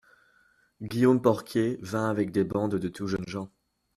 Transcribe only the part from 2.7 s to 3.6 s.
de tout jeunes gens.